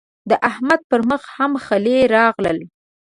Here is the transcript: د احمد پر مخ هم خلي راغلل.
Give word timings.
د 0.29 0.31
احمد 0.49 0.81
پر 0.91 1.01
مخ 1.09 1.23
هم 1.37 1.51
خلي 1.65 1.97
راغلل. 2.15 2.59